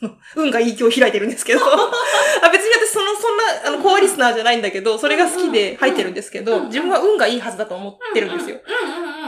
[0.36, 8.58] 運がいい教を開いてるんですけど、 あ別に私その、そんな、あの、コアリスナーじゃないんだけど、それが好きで入ってるんですけど、うん自分は運がいいはずだと思ってるんですよ。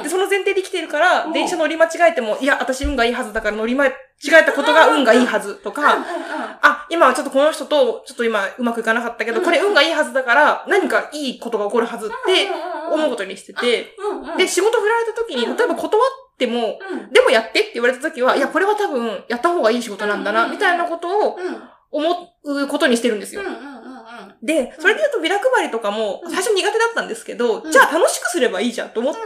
[0.03, 1.33] で、その前提で生きてるからう、ん。
[1.33, 3.93] 電車乗り間違えても、いや、私運がいいはずだから乗り間違
[4.29, 5.99] えたことが運がいいはずとうんか、
[6.63, 9.45] あ、今はちょっとこの人と、ちょっと今うまくいかなかったけど、うん。
[9.45, 12.49] これ運がいいはずだから、何かいいことが起こるはずって
[12.93, 13.97] 思うことにしてて、
[14.37, 17.13] で、仕事振られた時に、うん例えば断っても、うん。
[17.13, 23.43] でもやってって言われた時は、いや、これは多分、やった方がいい仕事なんだな、うんみたいなことをうん思うことにしてるんですよ。
[24.43, 26.31] で、それで言うとビラ配りとかも、うん。
[26.31, 27.73] 最初苦手だったんですけど、うん。
[27.73, 29.21] じゃあ楽しくすればいいじゃんと思って、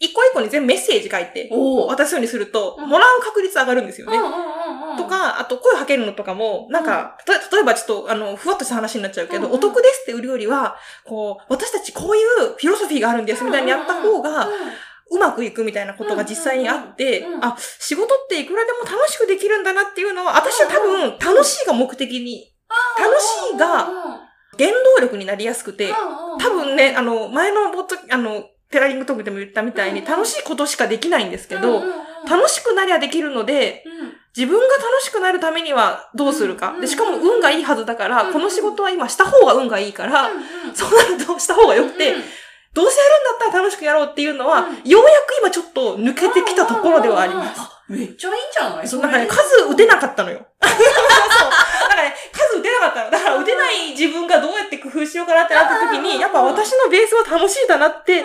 [0.00, 1.50] 一個一個に全部メッセージ書いて、
[1.86, 2.88] 渡すようにすると、うん。
[2.88, 4.18] もらう確率上がるんですよね。
[4.96, 14.48] と、か、あと声かけるのとかも、なんか、例えばちょっと、あの、ふわっとした話になっちゃうけど、お得ですって売るよりは、こう、私たちこういうフィロソフィーがあるんですみたいにやった方が、
[15.10, 22.52] うまくいくみたいなことが実際にあってあ、仕事っていくらでも楽しくできるんだなっていうのは、私は多分、楽しいが目的に、
[22.98, 23.88] 楽しいが
[24.58, 25.92] 原動力になりやすくて、
[26.38, 31.84] 多分ね、あの、前のボット、あの、テラリングトークでも言ったみたいに、うん楽しいことしかできないんですけど、楽
[32.28, 33.84] 楽しくなりゃできるので、
[34.36, 36.70] 自分が楽しくなるためにはどうするか。
[36.70, 40.28] うんで、しかも運がいいはずだから、うんこの仕事は今した方が運がいいから、
[40.74, 42.14] そうなるとした方が良くて、
[42.74, 47.60] どうせやるんだったら楽しくやろうっていうのは、うんようやく今ちょっと抜けてきたところではあります。
[47.60, 47.66] す。
[47.88, 48.88] めっちゃいいんじゃない？
[48.88, 49.38] そう、なんかね、数
[49.70, 50.46] 打てなかったのよ。
[50.60, 50.72] そう。
[50.72, 53.10] なんかね、数打てなかったの。
[53.10, 58.24] だから打てない自分がどうやって工夫しようかなってなった時うんに、やっぱ私のベースは楽しいだなって。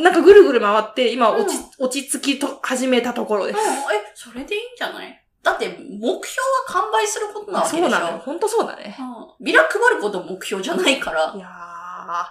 [0.00, 3.58] なんかぐるぐる回って、今落ち、う落ち着きと始めたところです。
[3.58, 3.66] うん、え、
[4.14, 5.20] それでいいんじゃない？
[5.42, 6.24] だって、目標は
[6.68, 8.22] 完売することなわけでしょそうなのよ。
[8.24, 8.96] ほんとそうだね。
[8.98, 11.38] うんビラ配ること目標じゃないからい。
[11.38, 11.48] やー、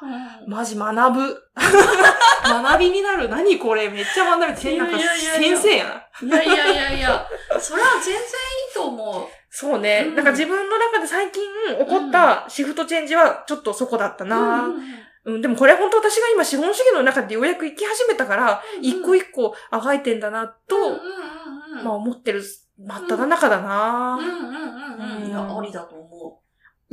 [0.01, 1.43] うんマジ学ぶ。
[2.43, 3.29] 学びになる。
[3.29, 4.57] 何これめっちゃ学び。
[4.57, 5.85] せなんかいやいやいや先生や
[6.21, 6.41] な。
[6.41, 7.27] いやいやいやいや、
[7.59, 8.21] それは全然いい
[8.73, 9.27] と思う。
[9.49, 10.05] そうね。
[10.07, 11.43] うんなんか自分の中で最近
[11.79, 14.65] 起こったシフトチェンジはちょっとそこだったな。
[14.65, 14.83] うん
[15.25, 22.43] うん、でもこれ本当私が今資本主義の中でようやく生き始めたから、うん一個一個あがいてんだなと、うんうんうんうんまあ思ってる
[22.77, 25.27] 真っ只中だな、うんうんうんうん。
[25.27, 26.41] いや、ありだと思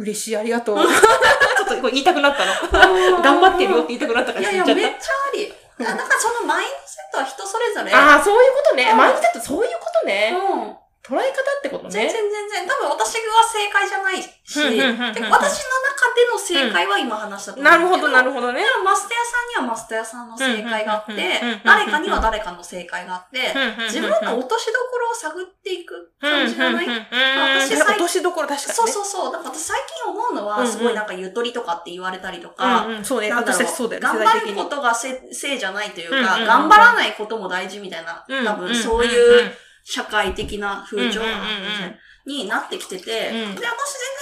[0.00, 0.78] 嬉しい、ありがとう。
[0.80, 3.18] ちょっと言いたくなったの。
[3.18, 3.22] う。
[3.22, 5.54] 頑張ってるよって言いたくなったからいやいや、言っちゃっめっちゃあり。
[5.80, 7.90] あなんかそのマインドセットは人それぞれ。
[7.90, 7.98] た。
[7.98, 8.88] ああ、そういうことね。
[8.90, 10.34] うんマインドセットそういうことね。
[10.34, 10.76] うん。
[11.02, 11.90] 捉え方ってことね。
[11.90, 12.68] 全然全然。
[12.68, 18.66] 多分私は正解じゃないし、うんうんうんうんで私のでの正解は今話したと思なるほど、なるほほどねで。
[18.78, 23.54] もマスターさんにはマスターさんの正解があってうんうんうんうんうん、誰かには誰かの正解があって、
[23.86, 26.86] 自分の落としどころを探っていく感じじゃない？
[27.68, 28.74] 私落としどころ確かにね。
[28.74, 29.32] そうそうそう。
[29.32, 33.30] だから私最近思うのは、うんうんすごいなんかゆとりとかって言われたりとか、うんうん、そうね。
[33.30, 34.26] なんだろう私たちそうだよね、世頑。
[34.40, 39.52] 張ることがせせいじゃないというか、うんうんうん頑張らないことも大事みたいな、うん多分んそういう
[39.84, 41.96] 社会的な風潮うんうんうんうん。
[42.26, 43.70] になってきてて、で、私うん全然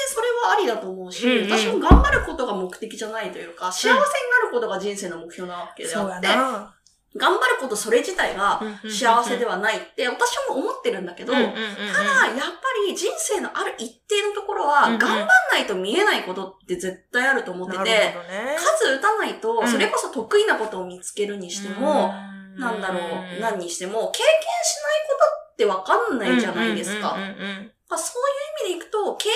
[0.08, 1.50] それはありだと思うし、うんうん。
[1.50, 4.06] 私も頑張ることが目的じゃないというか、幸せになる
[4.52, 6.74] ことが人生の目標なわけであって、な。
[7.16, 11.54] 頑張ることそれ自体が幸せでははないって私も思ってるんだけど、うんうんうんうん。
[11.54, 14.98] ただ、やっぱり人生のある一定のところは、うんうん。
[14.98, 18.14] 頑張んないと見えないことって絶対あると思ってて。
[18.58, 19.68] 数打たないとう、ん。
[19.68, 22.12] それこそ得意なことを見つけるにしても、
[22.56, 24.26] なんだろう、何にしても、経験
[24.62, 27.16] しないことってわかんないじゃないですか。
[27.16, 29.28] そういう意味でいくと、経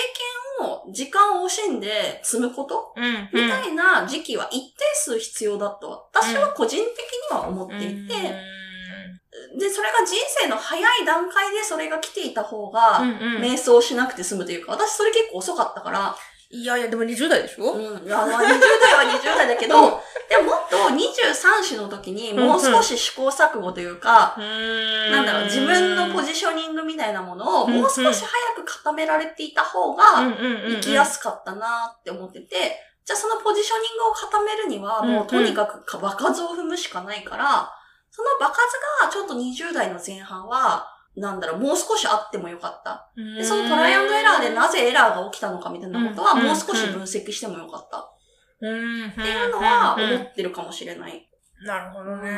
[0.59, 2.93] 験を、時間を惜しんで積むこと？
[2.95, 3.29] うんうん。
[3.33, 8.13] みたいな時期は一定数必要だと、私は個人的には思っていて、
[9.59, 12.99] で、それが人生の早い段階でそれが来ていた方が、
[13.41, 16.15] 瞑想しなくて済むというか、私それ結構遅かったから、
[16.49, 17.73] いやいや、でも20代でしょ？
[17.73, 24.43] うん、いやまあ20代は20代だけど、でももっと23歳の時にもう少し試行錯誤というか、な
[25.11, 27.73] なんだろう、自分のポジショニングみたいなものをうん。
[27.81, 32.55] もう少し早く固められていた方が生きやすかったなって思ってて、
[33.03, 35.15] じゃあそのポジショニングを固めるにはうんうん。
[35.15, 37.71] もうとにかく場数を踏むしかないから、
[38.11, 38.57] その場数
[39.01, 43.09] がちょっと20代の前半は、なんだろう、もう少しあってもよかった。
[43.15, 47.99] で、そのトライアンドエラーでなぜエラーが起きたのかみたいなことはうんもう少し分析してもよかった。
[47.99, 48.09] っ
[48.59, 51.29] ていっていうのは思ってるかもしれない。
[51.65, 52.31] なるほどね。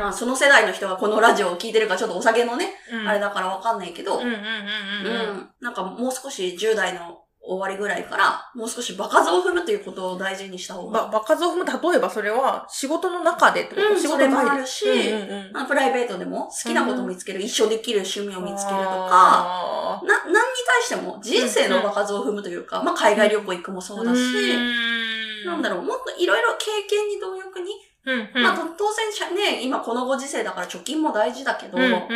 [0.00, 5.50] まあ、その世代の人がこのラジオを聞いてるかちょっとお酒のね、うんあれだからわかんないけど、うんうんうんううんん。
[5.60, 11.08] なんかもう少し10代の終わりぐらいから、もう少し場数を踏むということを大事にした方ば、が。
[11.08, 15.52] 場数を踏む、例えばそれは仕事の中でってこと、うん仕事もあるしうんうんうん。
[15.52, 20.34] まあプライベートでも好きなことを見つける、一生できる趣味を見つけるとか、あな、何に
[20.66, 24.18] 対しても人生の場数を踏むというか、まあ海外旅行行くもそうだし、
[25.46, 27.70] なんだろう、もっといろいろ経験に貪欲に、
[28.06, 28.42] うんうん。
[28.42, 32.08] まあと当然ね、今このご時世だから貯金も大事だけど、うんうんうんうん。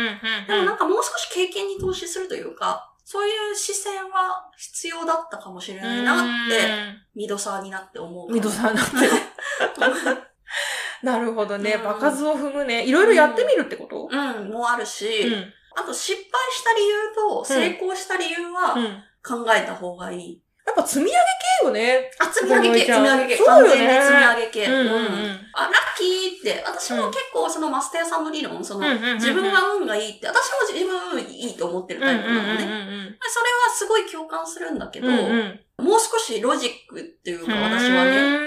[0.47, 6.17] でもなんかもう少し経験に投資するというか、そういう視線は必要だったかもしれないなっ
[6.49, 6.61] て、
[7.15, 8.31] ミドサーになって思う。
[8.31, 8.91] ミドさんだって。
[11.03, 11.73] なるほどね。
[11.73, 12.85] うん場数を踏むね。
[12.85, 14.07] いろいろやってみるってこと？
[14.11, 15.53] うん、もあるし、うん。
[15.75, 19.03] あと失敗した理由と成功した理由はうん。
[19.23, 20.40] 考えた方がいい。
[20.65, 21.17] やっぱ積み上げ
[21.61, 22.11] 系よね。
[22.19, 23.43] あ、積み上げ系、積み上げ系。
[23.43, 24.65] そうよね積み上げ系。
[24.65, 32.57] うんうんうんあ、ラッキーって、私も結構そのマスターさんの理論、その、うんうんうんうん自分が運がいいって、私も自分運いいと思ってるタイプなのね。
[32.57, 38.37] それはすごい共感するんだけど、うんうんもう少しロジックっていうか私はね、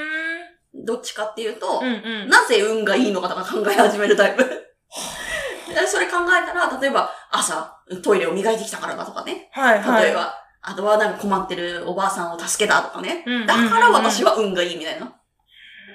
[0.72, 2.28] どっちかっていうと、うんうん。
[2.28, 4.44] なぜ運がいいのかとか考え始めるタイプ。
[4.44, 9.48] で それ考えたら、例えば朝トイレを磨いてきたからだとかね。
[9.52, 10.04] はいはい。
[10.04, 13.24] 例えば、あとはなんか困ってるおばあさんを助けたとかね。
[13.46, 15.14] だから私は運がいいみたいな。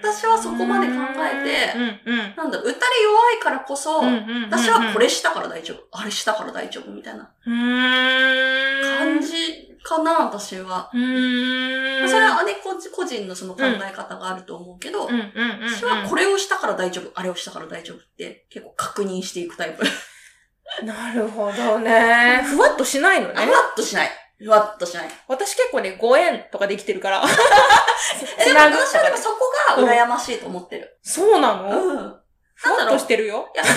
[0.01, 1.73] 私はそこまで考えて。
[2.37, 4.01] なんだ、打たれ弱いからこそ、
[4.49, 7.31] 私はこれしたから大丈夫、あれしたから大丈夫みたいな。
[7.43, 10.89] 感じかな、私は。
[10.91, 11.03] それ
[12.27, 15.09] はね、個人個人のその考え方があると思うけど。
[15.65, 19.83] 私はこれをしたから大丈夫、あれをしたから大丈夫って結構確認していくタイプ。
[20.85, 22.43] なるほどね。
[22.47, 23.51] ふわっとしないのねふ。
[23.51, 24.28] わっとしない。
[24.41, 25.09] ふわっとしない。
[25.27, 27.23] 私結構ね、ご縁とかできてるから。
[28.39, 29.39] えでも私はでもそこ
[29.75, 30.97] が羨ましいと思ってる。
[31.03, 31.69] そうなの？
[31.69, 32.15] うん。
[32.55, 33.49] ふわっとしてるよ？
[33.53, 33.73] いや、別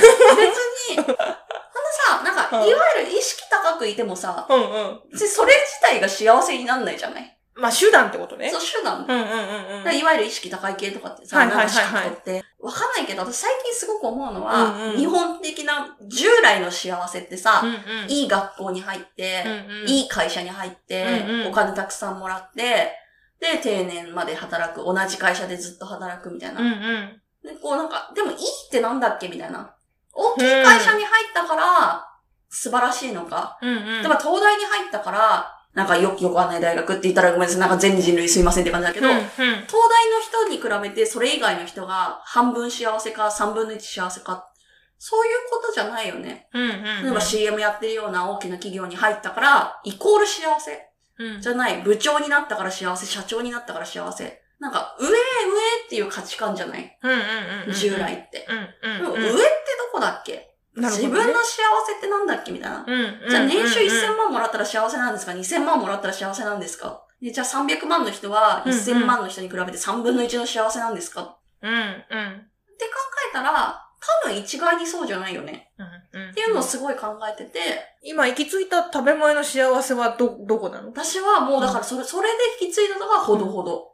[0.91, 4.79] に、 ほんとさ、なんか、うんいわゆる意識高くいてもさ、うんう
[5.15, 5.19] ん。
[5.19, 7.39] それ自体が幸せになんないじゃない？
[7.55, 8.51] まあ、手段ってことね。
[8.51, 9.05] そう、手段。
[9.05, 9.99] うんうんうんうん。
[9.99, 18.11] いわゆる意識高い系とかってさ、はいはいはわかんないけど、私最近すごく思うのは、うんうん日本的な従来の幸せってさ、うんうん。
[18.11, 22.93] いい学校に入って、うんうんいい会社に入って、うんうんお金たくさんもらって、
[23.41, 26.61] で、定年まで働く、同じ会社でずっと働くみたいな。
[26.61, 27.21] うんうん。
[27.43, 28.39] で、こうなんか、でもいいっ
[28.71, 29.75] てなんだっけみたいな。
[30.15, 32.09] 大きい会社に入ったから、
[32.49, 33.59] 素晴らしいのか。
[33.61, 33.85] うんうん。
[33.85, 37.61] 例えば東大に入ったから、なんかよくよくわかんない大学って言ったらごめんなさい。
[37.61, 39.23] なんか全人類すいませんって感じだけど、うんうん。
[39.23, 39.47] 東大
[40.11, 44.49] の人に比べてそれ以外の人が半分幸せか三分の一幸せか、
[44.99, 46.49] そういうことじゃないよね。
[46.53, 47.03] うんうん。
[47.05, 51.41] 例えば CM やってるような大きな企業に入ったから、イコール幸せうん。
[51.41, 51.81] じゃない。
[51.83, 54.43] 部長になったから幸せ、社長になったから幸せ。
[54.61, 55.19] なんか、上へ上へ
[55.87, 57.19] っていう価値観じゃないうんうん
[57.69, 57.75] うん。
[57.75, 58.47] 従来って。
[58.83, 59.23] うんでもうんうん。
[59.25, 59.45] 上ってど
[59.93, 60.52] こだっけ？
[60.75, 61.47] なるほどね自分の幸
[61.87, 62.85] せってなんだっけみたいな。
[62.87, 63.29] うんうん。
[63.29, 67.03] じゃあ年収うんうん1000万もらったら幸せなんですか ?2000 万もらったら幸せなんですか？
[67.21, 71.23] で、じゃあ300万の人はうんうん1000万の人に比べて3分の1の幸せなんですか？
[71.23, 71.71] っうん。
[71.71, 71.77] うん。
[71.79, 72.05] て考
[73.31, 73.79] えたら、
[74.25, 75.71] 多分一概にそうじゃないよね。
[76.13, 76.31] うん。
[76.31, 77.61] っていうのをすごい考えてて、
[78.03, 80.89] 今行き着いた食べ物の幸せはど、どこなの？
[80.89, 83.93] 私はもうだからそれ、それで引き継いだのがほどほど。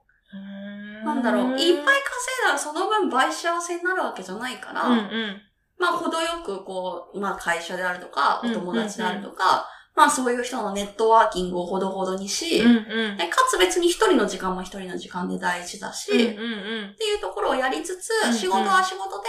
[1.04, 5.40] なんだろう、いっぱい稼いだらその分倍幸せになるわけじゃないから、うんうん。
[5.78, 13.16] まあ、程よく、こう、まあ、会社であるとか、うんお友達であるとか、まあ、そういう人のネットワーキングをほどほどにし、うんうん。
[13.16, 18.34] でかつ別に一人の時間も一人の時間で大事だし、うんうんっていうところをやりつつ、うんうん。
[18.36, 19.28] 仕事は仕事で、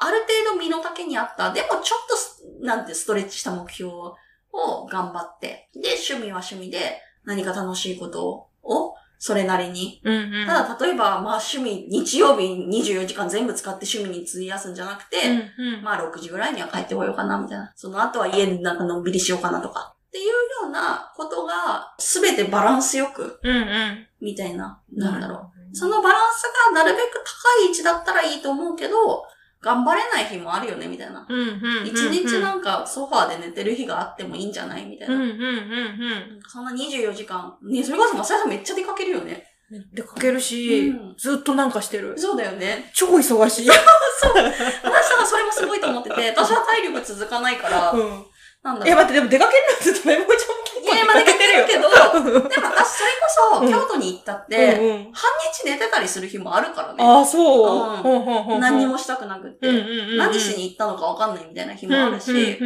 [0.00, 10.46] ある程度身の丈にあった、でもちょっとす、なんてストレッチした目標を頑張って、で、趣味は趣味で何か楽しいことを、をそれなりにうんうん。
[10.46, 15.16] ただ、例えば、まあ趣味、日曜日24時間全部使って趣味に費やすんじゃなくて、
[15.58, 15.82] うんうん。
[15.82, 17.72] まあ6時ぐらいには帰ってこようかな、みたいな。
[17.74, 19.94] その後は家でなんかのんびりしようかなとか。
[20.08, 20.32] っていうよ
[20.68, 24.06] うなことが、すべてバランスよく、うんうん。
[24.20, 25.72] みたいな、なんだろう。
[25.72, 29.24] うそのバランスがなるべく高い位置だったらいいと思うけど、
[29.60, 31.26] 頑張れない日もあるよね、みたいな。
[31.28, 31.46] うんうん
[31.80, 31.86] うん。
[31.86, 34.84] 一日なんかソファーで寝てる日があってもいいんじゃない？
[34.86, 35.14] みたいな。
[35.14, 37.56] うんうんうんなんかそんな24時間。
[37.62, 39.44] ね、それこそマサヤさんめっちゃ出かけるよね。
[39.70, 39.90] うん。
[39.92, 42.14] 出かけるし、うんずっとなんかしてる。
[42.16, 42.90] そうだよね。
[42.94, 43.68] 超忙しい。
[43.68, 48.24] 私はそれもすごいと思ってて、私は体力続かないから、うん。
[48.62, 49.04] なんだいや、ろう。
[49.04, 54.76] 待って、でも出かけるなんて食べ物ちゃんいや、まあ出かけるけど、うんでも私それこそ、うん京都に行ったって。
[54.76, 57.04] 半日寝てたりする日もあるからね。
[57.04, 58.58] ああ、そう。
[58.58, 59.68] 何にもしたくなくって。
[60.16, 62.58] 何しに行ったのかわかんないみたいな日もあるし。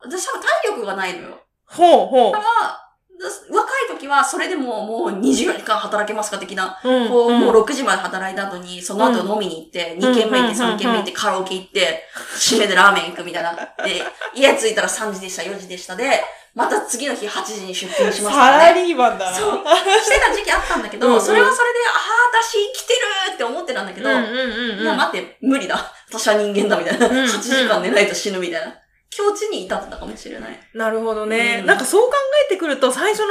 [0.00, 1.38] 私多分体力がないのよ。
[1.66, 2.87] ほうほだから、
[3.50, 6.88] 若い時はそれでももう24時間働けますか的な、う。
[6.88, 12.04] うんこう、もううん6時まで働いた後に、その後飲みに行って、2軒目行って、うん3軒目行って、カラオケ行って、
[12.36, 13.54] 締めでラーメン行くみたいな。
[13.54, 14.02] で、
[14.34, 16.22] 家着いたら3時でした、4時でしたで、
[16.54, 18.64] また次の日8時に出勤しますサからね。
[18.64, 19.36] ラリーマンだな。
[19.36, 19.64] そう。
[19.64, 25.92] してた時期あったんだけど、それはそれで、ああ、私生きてるって思ってたんだけど、うんう待って、無理だ。
[26.08, 27.06] 私は人間だ、みたいな。
[27.06, 28.74] うんうん8時間寝ないと死ぬみたいな。
[29.10, 30.60] 境地に至ってたかもしれない。
[30.74, 31.58] なるほどね。
[31.60, 32.14] うんなんかそう考
[32.46, 33.26] えてくると、最初の、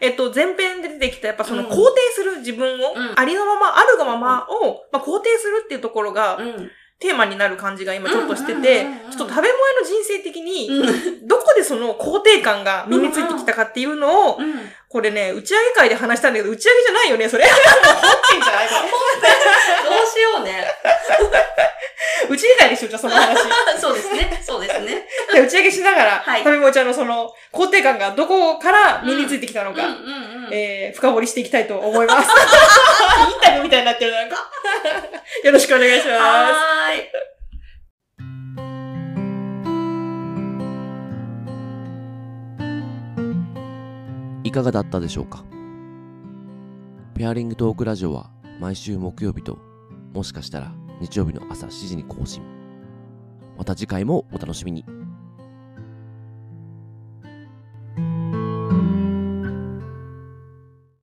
[0.00, 6.70] えっと、前編で出てきた、やっぱそのうん肯定する自分を、うんありのまま、あるがままを、まあ、肯定するっていうところが、うん。
[7.00, 11.28] テーマになる感じが今ちょっとしてうんてちょっと食べ物の人生的に、うん。
[11.28, 14.54] どこでその肯定感が身についてきたかっていうのを、うん。
[14.88, 17.44] これね、打ち上げ会で話したんだけど、打ち上げじゃないよね、それ。
[17.44, 18.68] もう本編じゃない？
[18.68, 18.74] か
[19.84, 20.66] どうしようね。
[22.28, 23.38] 打ち上げ会でしょ、じゃあその話。
[23.80, 24.42] そうですね。
[24.42, 25.06] そうですね。
[25.34, 30.54] で打ち上げしながら、はい食べもちゃんのその肯定感がどこから身についてきたのか、うんうんうん。
[30.54, 32.28] えー、深掘りしていきたいと思います。
[33.30, 34.36] インタビューみたいになってる、なんか。
[35.44, 36.98] よろしくお願いしまはーい。
[37.00, 37.02] い
[44.58, 45.44] かがだったでしょうか？
[47.14, 49.58] ペアリングトークラジオは毎週木曜日と
[50.12, 52.42] もしかしたら日曜日の朝7時に更新。
[53.56, 54.84] また次回もお楽しみに。